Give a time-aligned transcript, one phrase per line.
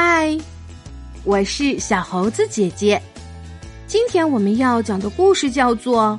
[0.00, 0.38] 嗨，
[1.24, 3.02] 我是小猴子姐姐。
[3.88, 6.16] 今天我们要讲的故事叫做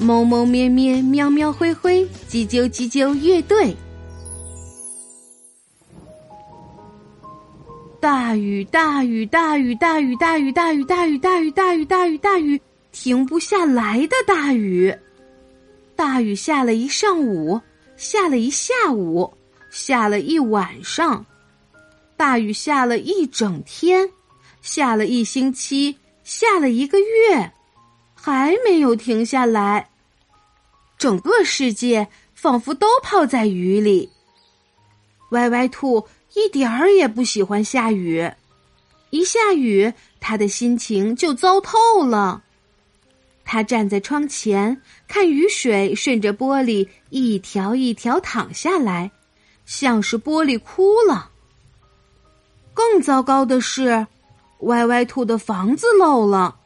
[0.04, 3.66] 《猫猫咩咩喵喵灰灰叽啾叽啾乐队》。
[8.00, 12.60] 大雨大雨大雨大雨大雨大雨大雨大雨大雨大雨大雨，
[12.90, 14.92] 停不下来的大雨。
[15.94, 17.60] 大雨下了一上午，
[17.96, 19.32] 下了一下午，
[19.70, 21.24] 下了一晚上。
[22.24, 24.08] 大雨下了一整天，
[24.62, 27.52] 下了一星期，下了一个月，
[28.14, 29.90] 还没有停下来。
[30.96, 34.08] 整个世界仿佛都泡在雨里。
[35.32, 38.32] 歪歪兔一点儿也不喜欢下雨，
[39.10, 42.42] 一下雨，他的心情就糟透了。
[43.44, 49.10] 他站在窗前，看雨水顺着玻璃一条一条淌下来，
[49.66, 51.32] 像是玻璃哭了。
[52.74, 54.06] 更糟糕的是，
[54.60, 56.56] 歪歪兔的房子漏了。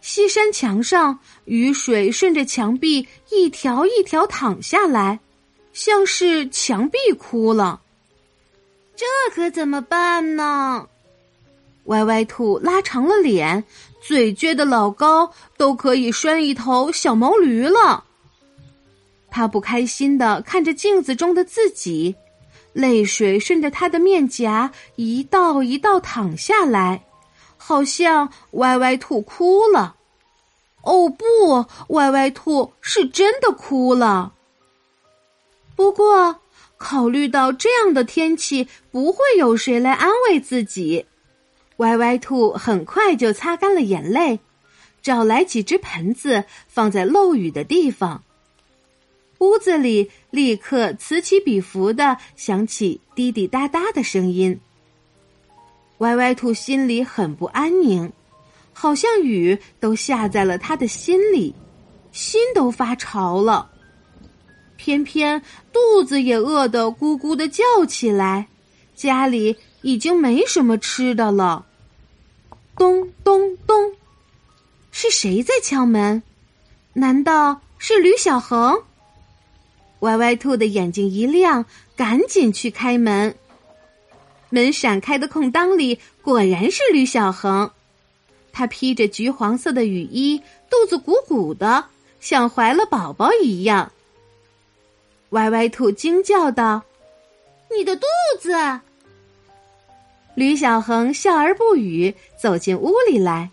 [0.00, 5.18] 西山墙上，雨水顺着墙壁一条一条淌下来，
[5.72, 7.80] 像是墙壁哭了。
[8.96, 10.86] 这可怎么办呢？
[11.84, 13.64] 歪歪兔拉长了脸，
[14.00, 18.04] 嘴撅得老高，都可以拴一头小毛驴了。
[19.30, 22.14] 他不开心的看着镜子中的自己。
[22.72, 27.04] 泪水顺着他的面颊一道一道淌下来，
[27.56, 29.96] 好像歪歪兔哭了。
[30.82, 34.32] 哦不，歪歪兔是真的哭了。
[35.76, 36.40] 不过，
[36.78, 41.04] 考虑到这样的天气不会有谁来安慰自己，
[41.76, 44.40] 歪歪兔很快就擦干了眼泪，
[45.02, 48.22] 找来几只盆子放在漏雨的地方。
[49.38, 54.58] 屋子里立刻此起彼伏的响起滴滴答答的声音。
[55.98, 58.12] 歪歪兔心里很不安宁，
[58.72, 61.54] 好像雨都下在了他的心里，
[62.12, 63.70] 心都发潮了。
[64.76, 68.48] 偏偏肚子也饿得咕咕的叫起来，
[68.94, 71.66] 家里已经没什么吃的了。
[72.76, 73.92] 咚咚咚，
[74.90, 76.22] 是谁在敲门？
[76.94, 78.82] 难道是吕小恒？
[80.00, 81.64] 歪歪兔的眼睛一亮，
[81.96, 83.34] 赶紧去开门。
[84.48, 87.70] 门闪开的空当里，果然是吕小恒。
[88.52, 91.84] 他披着橘黄色的雨衣，肚子鼓鼓的，
[92.18, 93.92] 像怀了宝宝一样。
[95.30, 96.82] 歪歪兔惊叫道
[97.76, 98.06] ：“你的肚
[98.40, 98.50] 子！”
[100.34, 103.50] 吕小恒笑而不语，走进屋里来。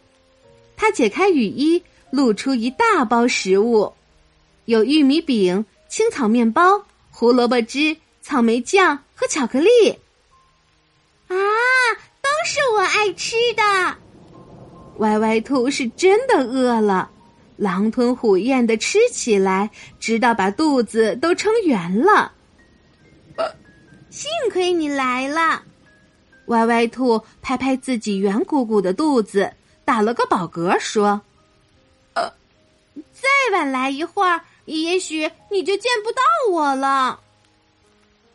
[0.76, 3.94] 他解开雨衣，露出一大包食物，
[4.66, 5.64] 有玉米饼。
[5.90, 9.92] 青草面包、胡萝卜汁、草莓酱和巧克力，
[11.28, 11.36] 啊，
[12.22, 13.96] 都是我爱吃的。
[14.98, 17.10] 歪歪兔是真的饿了，
[17.56, 22.34] 狼吞虎咽的吃起来，直到把肚子都撑圆了。
[24.10, 25.64] 幸亏你来了，
[26.48, 29.54] 歪歪兔拍拍自己圆鼓鼓的肚子，
[29.86, 31.22] 打了个饱嗝，说
[32.16, 32.34] ：“呃，
[33.14, 34.42] 再晚来一会儿。”
[34.76, 37.20] 也许你就见不到我了。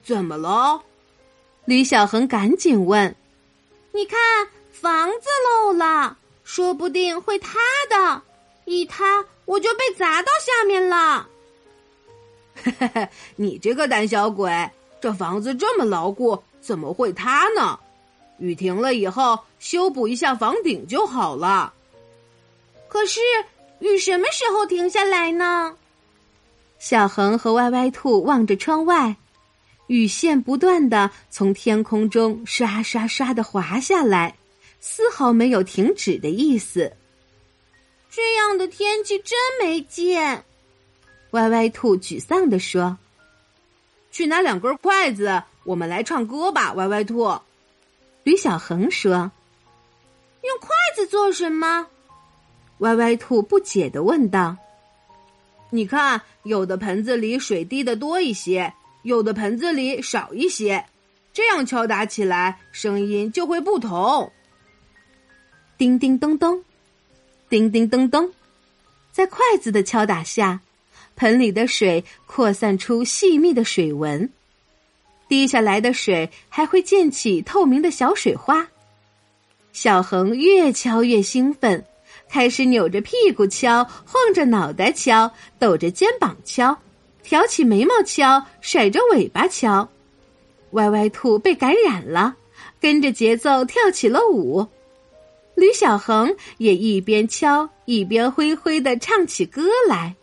[0.02, 0.82] 怎么了？
[1.64, 3.14] 李小恒赶紧问。
[3.92, 4.18] 你看，
[4.72, 8.22] 房子漏了，说不定会塌的，
[8.64, 11.28] 一塌我就被砸到下面了。
[12.54, 17.78] 嘿嘿，你这个胆小鬼，这房子这么牢固，怎么会塌呢？
[18.38, 21.72] 雨停了以后，修补一下房顶就好了。
[22.88, 23.20] 可是
[23.78, 25.76] 雨什么时候停下来呢？
[26.82, 29.14] 小恒和歪歪兔望着窗外，
[29.86, 34.36] 雨线不断的从天空中刷刷刷的滑下来，
[34.80, 36.92] 丝毫没有停止的意思。
[38.10, 40.20] 这样的天气真没劲，
[41.30, 42.98] 歪歪兔沮丧地说
[44.10, 47.38] ：“去拿两根筷子，我们来唱歌吧。”歪歪兔，
[48.24, 49.30] 吕小恒说
[50.42, 51.86] ：“用筷子做什么？”
[52.78, 54.56] 歪歪兔不解的问道。
[55.74, 58.74] 你看，有的盆子里水滴的多一些，
[59.04, 60.84] 有的盆子里少一些，
[61.32, 64.30] 这样敲打起来声音就会不同。
[65.78, 66.62] 叮叮咚咚，
[67.48, 68.30] 叮叮咚咚，
[69.12, 70.60] 在筷子的敲打下，
[71.16, 74.30] 盆里的水扩散出细密的水纹，
[75.26, 78.68] 滴下来的水还会溅起透明的小水花。
[79.72, 81.82] 小恒越敲越兴奋。
[82.32, 86.78] 开始扭着屁股敲，晃着脑袋敲，抖着肩膀敲，
[87.22, 89.86] 挑起眉毛敲，甩着尾巴敲。
[90.70, 92.34] 歪歪兔被感染了，
[92.80, 94.66] 跟着节奏跳起了舞。
[95.56, 100.16] 吕小恒也一边敲一边灰灰的唱起歌来。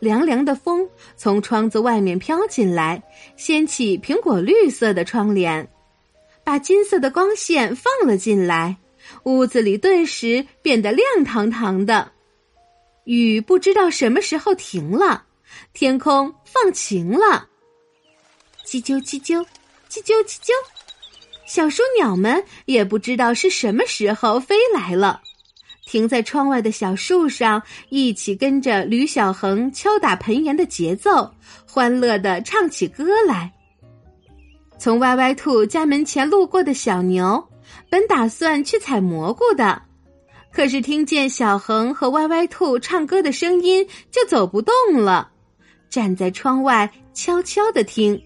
[0.00, 3.00] 凉凉的风从窗子外面飘进来，
[3.36, 5.68] 掀起苹果绿色的窗帘，
[6.42, 8.76] 把金色的光线放了进来。
[9.26, 12.12] 屋子里顿时变得亮堂堂的。
[13.04, 15.24] 雨不知道什么时候停了，
[15.72, 17.48] 天空放晴了。
[18.64, 19.44] 叽啾叽啾，
[19.90, 20.52] 叽啾叽啾，
[21.44, 25.20] 小书鸟们也不知道是什么时候飞来了，
[25.86, 31.28] 停在窗外的小树上，一起跟着吕小恒敲打盆沿的节奏，
[31.68, 33.52] 欢乐的唱起歌来。
[34.78, 37.44] 从歪歪兔家门前路过的小牛，
[37.88, 39.82] 本打算去采蘑菇的。
[40.52, 45.30] 可是听见小恒和歪歪兔唱歌的声音，就走不动了，
[45.90, 48.20] 站在窗外悄悄的听。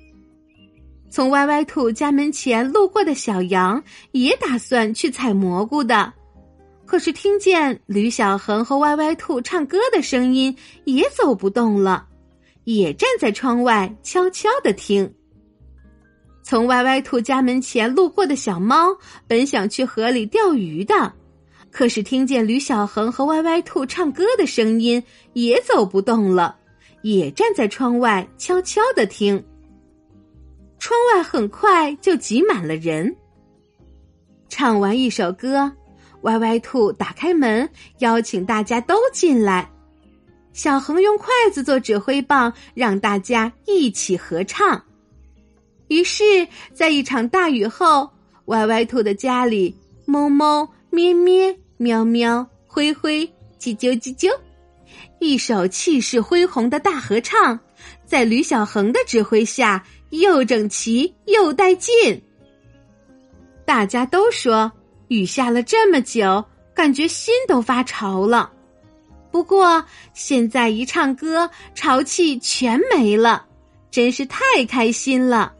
[1.11, 3.83] 从歪歪兔家门前路过的小羊
[4.13, 6.13] 也打算去采蘑菇的，
[6.87, 12.07] 可是听见吕小恒和歪歪兔唱歌的声音，也走不动了，
[12.63, 15.13] 也站在窗外悄悄的听。
[16.51, 18.89] 从歪歪兔家门前路过的小猫
[19.29, 21.13] 本想去河里钓鱼的。
[21.71, 25.01] 可是听见吕小恒和歪歪兔唱歌的声音，
[25.35, 26.57] 也走不动了，
[27.03, 29.41] 也站在窗外悄悄的听。
[30.81, 33.15] 窗外很快就挤满了人。
[34.49, 35.71] 唱完一首歌，
[36.23, 37.71] 歪歪兔打开门，
[38.01, 39.71] 邀请大家都进来。
[40.53, 44.83] 小恒用筷子做指挥棒，让大家一起合唱。
[45.91, 48.09] 于是，在一场大雨后，
[48.47, 49.77] 歪歪兔的家里，
[50.07, 50.67] 猫猫。
[50.93, 53.25] 咩咩，喵喵，灰灰，
[53.61, 54.29] 叽啾叽啾，
[55.21, 57.59] 一首气势恢宏的大合唱，
[58.05, 62.21] 在吕小恒的指挥下，又整齐又带劲。
[63.65, 64.71] 大家都说
[65.07, 66.45] 雨下了这么久，
[66.75, 68.51] 感觉心都发潮了。
[69.31, 73.47] 不过现在一唱歌，潮气全没了，
[73.93, 75.55] 真是太开心了。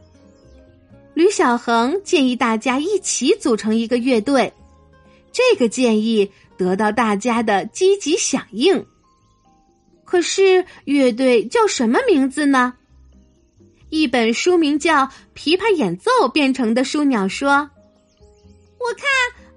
[1.21, 4.51] 吕小恒建议大家一起组成一个乐队。
[5.31, 8.83] 这个建议得到大家的积极响应。
[10.03, 12.73] 可是乐队叫什么名字呢？
[13.89, 17.69] 一本书名叫《琵琶演奏变成的书鸟》说
[18.81, 19.07] ：“我看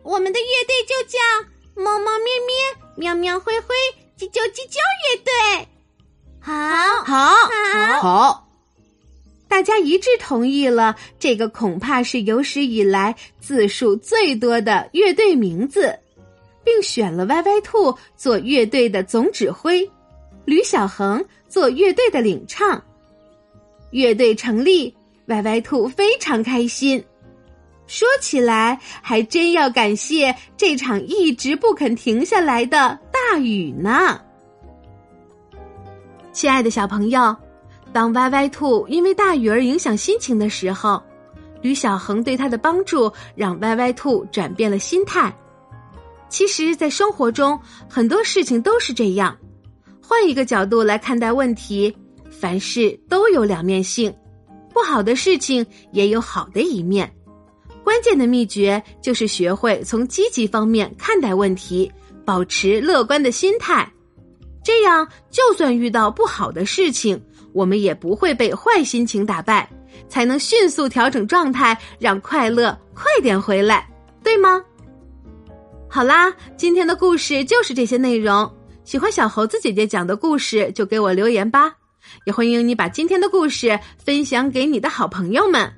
[0.03, 1.19] 我们的乐队就叫
[1.83, 2.55] ‘猫猫咩咩，
[2.95, 3.75] 喵喵灰灰，
[4.19, 4.77] 叽啾叽啾’
[5.09, 5.69] 乐队。”
[6.45, 6.53] 好，
[7.07, 7.35] 好，
[7.73, 8.44] 好，好。
[9.55, 15.97] 大家一致同意了，这个恐怕是有史以来字数最多的乐队名字，
[16.65, 19.89] 并选了歪歪兔做乐队的总指挥，
[20.45, 22.83] 吕小恒做乐队的领唱。
[23.93, 24.93] 乐队成立，
[25.27, 27.03] 歪歪兔非常开心。
[27.87, 34.21] 说起来，还真要感谢这场一直不肯停下来的大雨呢。
[36.33, 37.44] 亲爱的小朋友。
[37.95, 41.01] 当歪歪兔因为大雨而影响心情的时候，
[41.63, 45.33] 吕小恒对他的帮助让歪歪兔转变了心态。
[46.29, 47.57] 其实，在生活中
[47.89, 49.39] 很多事情都是这样，
[50.03, 51.97] 换一个角度来看待问题，
[52.29, 54.13] 凡事都有两面性，
[54.73, 57.09] 不好的事情也有好的一面。
[57.85, 61.89] 关键的秘诀就是学会从积极方面看待问题，
[62.25, 63.89] 保持乐观的心态，
[64.65, 67.23] 这样就算遇到不好的事情。
[67.55, 69.67] 我们也不会被坏心情打败，
[70.09, 73.89] 才能迅速调整状态，让快乐快点回来，
[74.23, 74.61] 对吗？
[75.89, 78.53] 好啦，今天的故事就是这些内容。
[78.83, 81.73] 喜欢小猴子姐姐讲的故事，就给我留言吧。
[82.27, 85.73] 也欢迎你把今天的故事分享给你的好朋友们。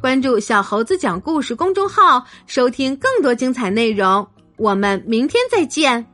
[0.00, 4.26] 关注小猴子讲故事公众号，收听更多精彩内容。
[4.56, 6.04] 我们明天再见。